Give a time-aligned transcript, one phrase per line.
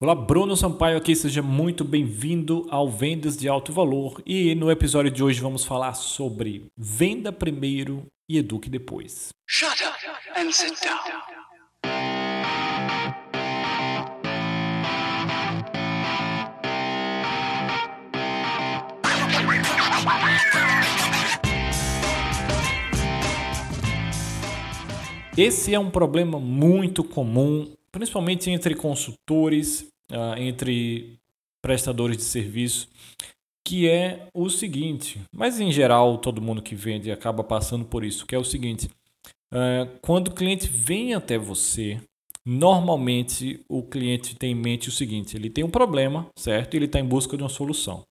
[0.00, 5.10] Olá, Bruno Sampaio aqui, seja muito bem-vindo ao Vendas de Alto Valor e no episódio
[5.10, 9.30] de hoje vamos falar sobre venda primeiro e eduque depois.
[9.44, 10.98] Shut up and sit down.
[25.36, 27.68] Esse é um problema muito comum
[27.98, 31.18] principalmente entre consultores, uh, entre
[31.60, 32.88] prestadores de serviço,
[33.66, 38.24] que é o seguinte, mas em geral todo mundo que vende acaba passando por isso,
[38.24, 38.88] que é o seguinte,
[39.52, 42.00] uh, quando o cliente vem até você,
[42.46, 46.74] normalmente o cliente tem em mente o seguinte, ele tem um problema, certo?
[46.74, 48.04] Ele está em busca de uma solução.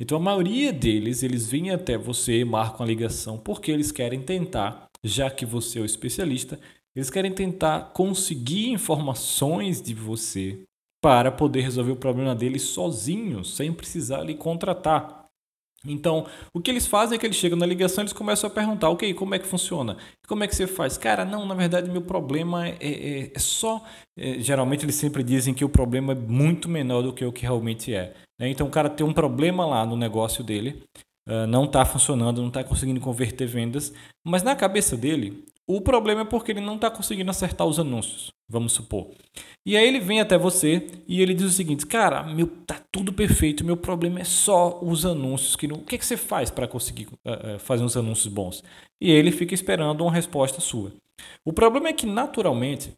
[0.00, 4.86] Então a maioria deles, eles vêm até você, marcam a ligação, porque eles querem tentar,
[5.04, 6.58] já que você é o especialista,
[6.94, 10.60] eles querem tentar conseguir informações de você
[11.02, 15.24] para poder resolver o problema deles sozinhos, sem precisar lhe contratar.
[15.86, 18.50] Então, o que eles fazem é que eles chegam na ligação e eles começam a
[18.50, 19.98] perguntar, ok, como é que funciona?
[20.26, 20.96] Como é que você faz?
[20.96, 23.84] Cara, não, na verdade meu problema é, é, é só...
[24.16, 27.42] É, geralmente eles sempre dizem que o problema é muito menor do que o que
[27.42, 28.14] realmente é.
[28.40, 28.48] Né?
[28.48, 30.82] Então o cara tem um problema lá no negócio dele,
[31.28, 33.92] uh, não está funcionando, não está conseguindo converter vendas,
[34.24, 38.30] mas na cabeça dele, o problema é porque ele não está conseguindo acertar os anúncios,
[38.48, 39.10] vamos supor.
[39.66, 43.12] E aí ele vem até você e ele diz o seguinte: Cara, meu, tá tudo
[43.12, 45.56] perfeito, meu problema é só os anúncios.
[45.56, 45.76] Que não...
[45.76, 48.62] O que, é que você faz para conseguir uh, fazer uns anúncios bons?
[49.00, 50.92] E ele fica esperando uma resposta sua.
[51.44, 52.92] O problema é que, naturalmente,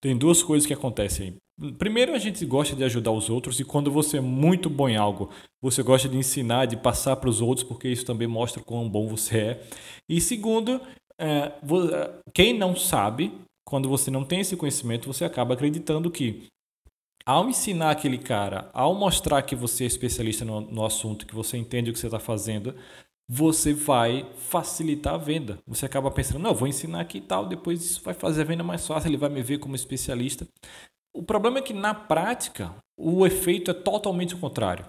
[0.00, 1.72] tem duas coisas que acontecem aí.
[1.72, 4.96] Primeiro, a gente gosta de ajudar os outros, e quando você é muito bom em
[4.96, 5.28] algo,
[5.60, 9.08] você gosta de ensinar, de passar para os outros, porque isso também mostra quão bom
[9.08, 9.62] você é.
[10.08, 10.80] E segundo,
[11.18, 13.32] é, é, quem não sabe,
[13.64, 16.46] quando você não tem esse conhecimento, você acaba acreditando que
[17.26, 21.58] ao ensinar aquele cara, ao mostrar que você é especialista no, no assunto, que você
[21.58, 22.74] entende o que você está fazendo,
[23.28, 25.58] você vai facilitar a venda.
[25.66, 28.64] Você acaba pensando, não, vou ensinar aqui e tal, depois isso vai fazer a venda
[28.64, 30.48] mais fácil, ele vai me ver como especialista.
[31.14, 34.86] O problema é que na prática o efeito é totalmente o contrário.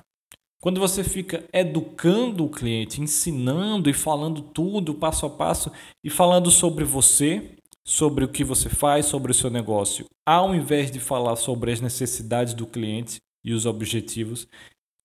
[0.62, 5.72] Quando você fica educando o cliente, ensinando e falando tudo passo a passo
[6.04, 7.56] e falando sobre você,
[7.86, 11.80] sobre o que você faz, sobre o seu negócio, ao invés de falar sobre as
[11.80, 14.50] necessidades do cliente e os objetivos,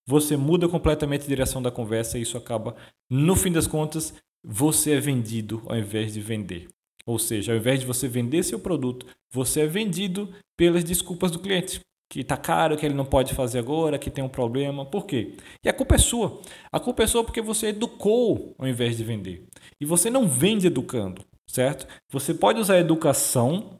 [0.05, 2.75] você muda completamente a direção da conversa e isso acaba,
[3.09, 4.13] no fim das contas,
[4.43, 6.67] você é vendido ao invés de vender.
[7.05, 11.39] Ou seja, ao invés de você vender seu produto, você é vendido pelas desculpas do
[11.39, 11.79] cliente
[12.09, 14.85] que está caro, que ele não pode fazer agora, que tem um problema.
[14.85, 15.35] Por quê?
[15.63, 16.41] E a culpa é sua.
[16.71, 19.47] A culpa é sua porque você educou ao invés de vender.
[19.79, 21.87] E você não vende educando, certo?
[22.11, 23.77] Você pode usar a educação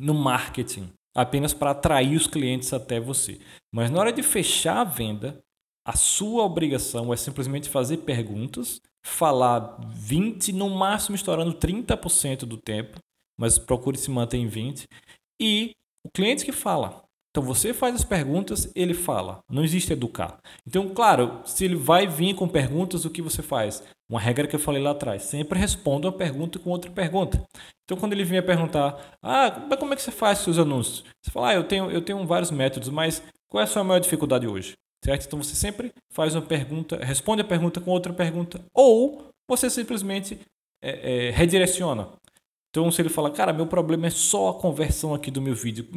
[0.00, 3.40] no marketing apenas para atrair os clientes até você.
[3.74, 5.42] Mas na hora de fechar a venda,
[5.86, 12.98] a sua obrigação é simplesmente fazer perguntas, falar 20, no máximo estourando 30% do tempo,
[13.38, 14.86] mas procure se manter em 20.
[15.40, 15.72] E
[16.04, 17.05] o cliente que fala,
[17.36, 19.40] então você faz as perguntas, ele fala.
[19.46, 20.38] Não existe educar.
[20.66, 23.82] Então, claro, se ele vai vir com perguntas, o que você faz?
[24.08, 25.24] Uma regra que eu falei lá atrás.
[25.24, 27.42] Sempre responda uma pergunta com outra pergunta.
[27.84, 31.04] Então, quando ele vier perguntar, ah, como é que você faz seus anúncios?
[31.22, 33.98] Você fala, ah, eu tenho, eu tenho vários métodos, mas qual é a sua maior
[33.98, 34.72] dificuldade hoje?
[35.04, 35.26] Certo?
[35.26, 40.40] Então você sempre faz uma pergunta, responde a pergunta com outra pergunta, ou você simplesmente
[40.82, 42.08] é, é, redireciona.
[42.76, 45.88] Então, se ele fala, cara, meu problema é só a conversão aqui do meu vídeo,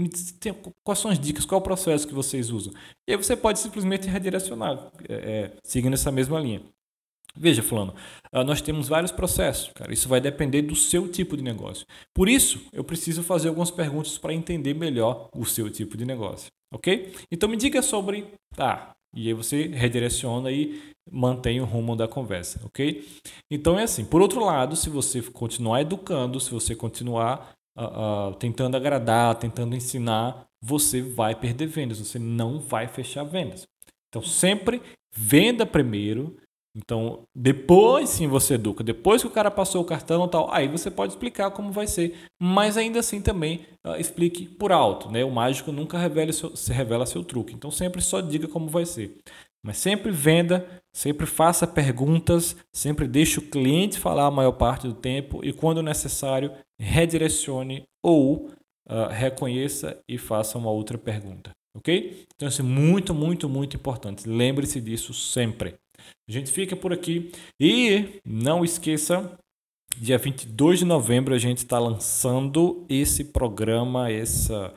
[0.81, 2.71] quais são as dicas, qual é o processo que vocês usam?
[3.05, 6.61] E aí você pode simplesmente redirecionar, é, é, seguindo essa mesma linha.
[7.35, 7.93] Veja, Fulano,
[8.31, 9.91] ah, nós temos vários processos, cara.
[9.91, 11.85] Isso vai depender do seu tipo de negócio.
[12.13, 16.49] Por isso, eu preciso fazer algumas perguntas para entender melhor o seu tipo de negócio,
[16.73, 17.13] ok?
[17.29, 18.25] Então me diga sobre,
[18.55, 23.07] tá, e aí você redireciona e mantém o rumo da conversa, ok?
[23.49, 24.05] Então é assim.
[24.05, 29.75] Por outro lado, se você continuar educando, se você continuar uh, uh, tentando agradar, tentando
[29.75, 33.67] ensinar, você vai perder vendas, você não vai fechar vendas.
[34.09, 34.81] Então sempre
[35.11, 36.37] venda primeiro,
[36.79, 38.83] então, depois sim você educa.
[38.83, 42.15] Depois que o cara passou o cartão tal, aí você pode explicar como vai ser.
[42.41, 45.11] Mas ainda assim também uh, explique por alto.
[45.11, 45.23] Né?
[45.25, 47.53] O mágico nunca revela seu, se revela seu truque.
[47.53, 49.17] Então sempre só diga como vai ser.
[49.61, 54.93] Mas sempre venda, sempre faça perguntas, sempre deixe o cliente falar a maior parte do
[54.93, 58.51] tempo e, quando necessário, redirecione ou
[58.87, 61.51] uh, reconheça e faça uma outra pergunta.
[61.75, 62.25] Ok?
[62.35, 64.29] Então, isso é muito, muito, muito importante.
[64.29, 65.75] Lembre-se disso sempre.
[66.27, 69.37] A gente fica por aqui e não esqueça,
[69.97, 74.73] dia 22 de novembro a gente está lançando esse programa, essa,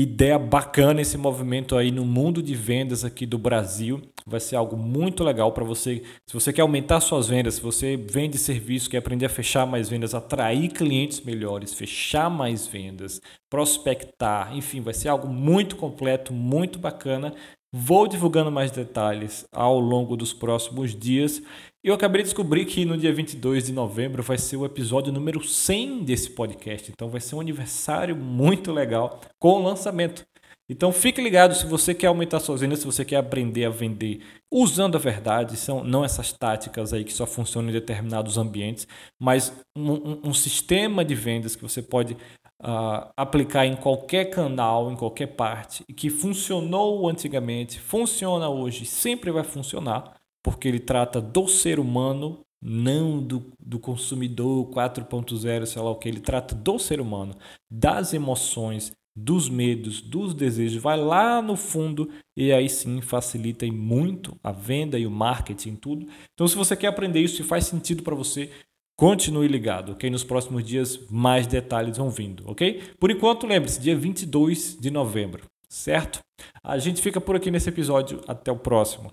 [0.00, 4.02] ideia bacana esse movimento aí no mundo de vendas aqui do Brasil.
[4.26, 6.02] Vai ser algo muito legal para você.
[6.28, 9.88] Se você quer aumentar suas vendas, se você vende serviço, quer aprender a fechar mais
[9.88, 16.76] vendas, atrair clientes melhores, fechar mais vendas, prospectar, enfim, vai ser algo muito completo, muito
[16.78, 17.32] bacana.
[17.76, 21.42] Vou divulgando mais detalhes ao longo dos próximos dias.
[21.82, 25.42] Eu acabei de descobrir que no dia 22 de novembro vai ser o episódio número
[25.42, 26.92] 100 desse podcast.
[26.92, 30.24] Então vai ser um aniversário muito legal com o lançamento.
[30.70, 34.20] Então fique ligado se você quer aumentar suas vendas, se você quer aprender a vender
[34.52, 38.86] usando a verdade, são não essas táticas aí que só funcionam em determinados ambientes,
[39.20, 42.16] mas um, um, um sistema de vendas que você pode
[42.62, 49.30] uh, aplicar em qualquer canal, em qualquer parte, e que funcionou antigamente, funciona hoje, sempre
[49.30, 55.90] vai funcionar, porque ele trata do ser humano, não do, do consumidor 4.0, sei lá
[55.90, 57.34] o que, ele trata do ser humano,
[57.70, 64.36] das emoções, dos medos, dos desejos, vai lá no fundo e aí sim facilita muito
[64.42, 66.06] a venda e o marketing, tudo.
[66.32, 68.50] Então, se você quer aprender isso e faz sentido para você,
[68.96, 70.08] Continue ligado, ok?
[70.08, 72.80] Nos próximos dias mais detalhes vão vindo, ok?
[72.98, 76.20] Por enquanto, lembre-se, dia 22 de novembro, certo?
[76.62, 78.20] A gente fica por aqui nesse episódio.
[78.28, 79.10] Até o próximo.